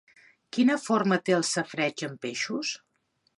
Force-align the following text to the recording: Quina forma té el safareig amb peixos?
Quina 0.55 0.77
forma 0.85 1.19
té 1.27 1.35
el 1.41 1.45
safareig 1.51 2.05
amb 2.09 2.19
peixos? 2.27 2.73